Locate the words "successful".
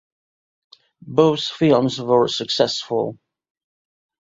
2.27-3.19